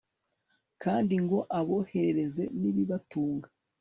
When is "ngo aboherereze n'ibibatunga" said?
1.23-3.47